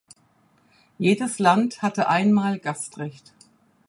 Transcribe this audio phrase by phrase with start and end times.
[0.97, 3.33] Jedes Land hatte einmal Gastrecht.